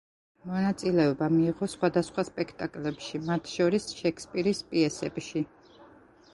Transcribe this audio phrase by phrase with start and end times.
[0.51, 5.49] მონაწილეობა მიიღო სხვადასხვა სპექტაკლებში, მათ შორის შექსპირის პიესებში.